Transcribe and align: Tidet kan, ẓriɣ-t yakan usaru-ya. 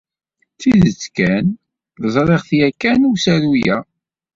Tidet 0.59 1.01
kan, 1.17 1.45
ẓriɣ-t 2.13 2.49
yakan 2.59 3.07
usaru-ya. 3.11 3.77